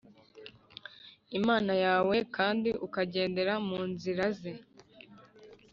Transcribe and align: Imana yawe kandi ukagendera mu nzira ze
Imana 1.39 1.73
yawe 1.85 2.15
kandi 2.35 2.69
ukagendera 2.85 3.53
mu 3.67 3.79
nzira 3.91 4.25
ze 4.39 4.51